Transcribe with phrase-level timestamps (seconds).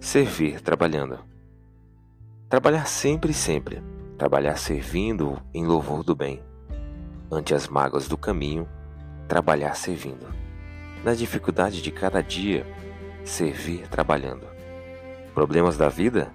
[0.00, 1.18] Servir trabalhando.
[2.48, 3.82] Trabalhar sempre e sempre.
[4.16, 6.42] Trabalhar servindo em louvor do bem.
[7.30, 8.66] Ante as mágoas do caminho,
[9.28, 10.26] trabalhar servindo.
[11.04, 12.66] Nas dificuldades de cada dia,
[13.24, 14.46] servir trabalhando.
[15.34, 16.32] Problemas da vida,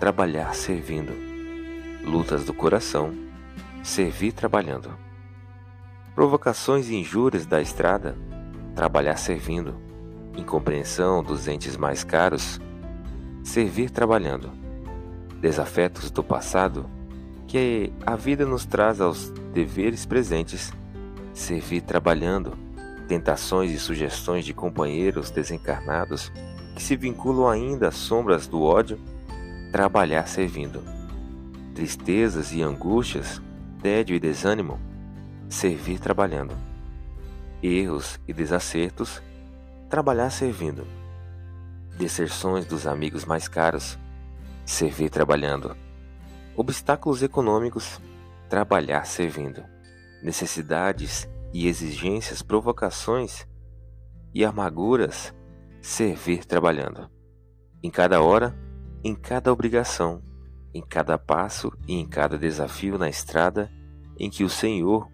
[0.00, 1.12] trabalhar servindo.
[2.04, 3.14] Lutas do coração,
[3.84, 4.90] servir trabalhando.
[6.12, 8.16] Provocações e injúrias da estrada,
[8.74, 9.80] trabalhar servindo.
[10.36, 12.60] Incompreensão dos entes mais caros,
[13.42, 14.50] servir trabalhando.
[15.40, 16.88] Desafetos do passado
[17.46, 20.72] que a vida nos traz aos deveres presentes,
[21.32, 22.56] servir trabalhando.
[23.08, 26.30] Tentações e sugestões de companheiros desencarnados
[26.76, 29.00] que se vinculam ainda às sombras do ódio,
[29.72, 30.80] trabalhar servindo.
[31.74, 33.42] Tristezas e angústias,
[33.82, 34.78] tédio e desânimo,
[35.48, 36.54] servir trabalhando.
[37.60, 39.20] Erros e desacertos,
[39.88, 40.99] trabalhar servindo
[42.00, 43.98] deserções dos amigos mais caros,
[44.64, 45.76] servir trabalhando,
[46.56, 48.00] obstáculos econômicos,
[48.48, 49.62] trabalhar servindo,
[50.22, 53.46] necessidades e exigências, provocações
[54.32, 55.34] e amarguras,
[55.82, 57.10] servir trabalhando.
[57.82, 58.58] Em cada hora,
[59.04, 60.22] em cada obrigação,
[60.72, 63.70] em cada passo e em cada desafio na estrada
[64.18, 65.06] em que o Senhor,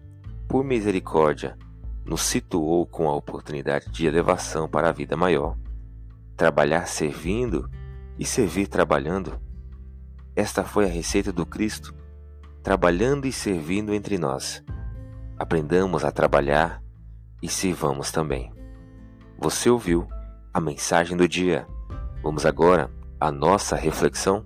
[0.47, 1.57] por misericórdia,
[2.05, 5.57] nos situou com a oportunidade de elevação para a vida maior
[6.37, 7.67] trabalhar servindo
[8.17, 9.41] e servir trabalhando.
[10.35, 11.95] Esta foi a receita do Cristo,
[12.61, 14.63] trabalhando e servindo entre nós.
[15.37, 16.81] Aprendamos a trabalhar
[17.41, 18.53] e sirvamos também.
[19.39, 20.07] Você ouviu
[20.53, 21.67] a mensagem do dia.
[22.21, 24.45] Vamos agora à nossa reflexão.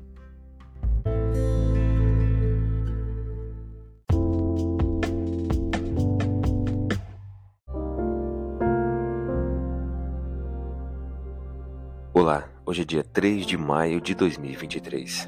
[12.22, 15.28] Olá, hoje é dia 3 de maio de 2023.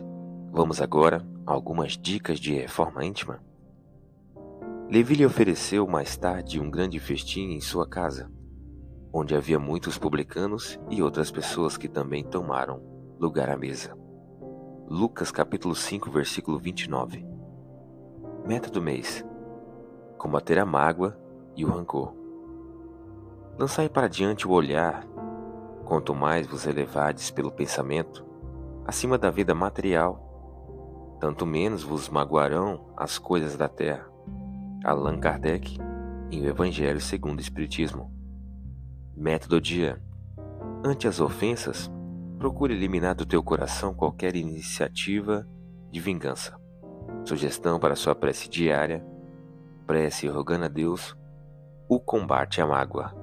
[0.51, 3.43] Vamos agora a algumas dicas de reforma íntima.
[4.91, 8.31] Levi lhe ofereceu mais tarde um grande festim em sua casa,
[9.11, 12.79] onde havia muitos publicanos e outras pessoas que também tomaram
[13.19, 13.97] lugar à mesa.
[14.87, 17.25] Lucas capítulo 5, versículo 29.
[18.45, 19.25] Meta do mês:
[20.15, 21.17] combater a mágoa
[21.55, 22.13] e o rancor.
[23.57, 25.07] Lançai para diante o olhar
[25.85, 28.25] Quanto mais vos elevardes pelo pensamento
[28.85, 34.05] acima da vida material, tanto menos vos magoarão as coisas da terra.
[34.83, 35.77] Allan Kardec,
[36.31, 38.11] em O Evangelho segundo o Espiritismo.
[39.15, 40.01] Método dia.
[40.83, 41.89] Ante as ofensas,
[42.37, 45.47] procure eliminar do teu coração qualquer iniciativa
[45.89, 46.59] de vingança.
[47.23, 49.05] Sugestão para sua prece diária:
[49.87, 51.15] prece rogando a Deus
[51.87, 53.22] o combate à mágoa.